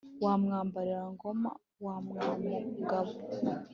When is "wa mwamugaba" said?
1.85-3.13